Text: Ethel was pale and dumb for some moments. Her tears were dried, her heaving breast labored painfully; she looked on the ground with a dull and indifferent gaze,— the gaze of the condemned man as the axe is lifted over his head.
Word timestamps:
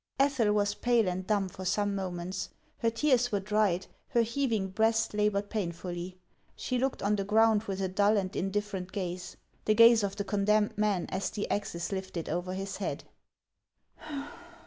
Ethel 0.19 0.51
was 0.51 0.73
pale 0.73 1.07
and 1.07 1.27
dumb 1.27 1.47
for 1.47 1.63
some 1.63 1.93
moments. 1.93 2.49
Her 2.79 2.89
tears 2.89 3.31
were 3.31 3.39
dried, 3.39 3.85
her 4.07 4.23
heaving 4.23 4.69
breast 4.69 5.13
labored 5.13 5.51
painfully; 5.51 6.17
she 6.55 6.79
looked 6.79 7.03
on 7.03 7.15
the 7.17 7.23
ground 7.23 7.65
with 7.65 7.79
a 7.83 7.87
dull 7.87 8.17
and 8.17 8.35
indifferent 8.35 8.91
gaze,— 8.91 9.37
the 9.65 9.75
gaze 9.75 10.01
of 10.01 10.15
the 10.15 10.23
condemned 10.23 10.75
man 10.75 11.05
as 11.09 11.29
the 11.29 11.47
axe 11.51 11.75
is 11.75 11.91
lifted 11.91 12.29
over 12.29 12.55
his 12.55 12.77
head. 12.77 13.03